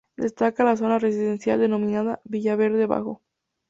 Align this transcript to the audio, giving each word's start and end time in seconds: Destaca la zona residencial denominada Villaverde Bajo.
Destaca 0.17 0.63
la 0.63 0.75
zona 0.77 0.97
residencial 0.97 1.59
denominada 1.59 2.21
Villaverde 2.23 2.87
Bajo. 2.87 3.21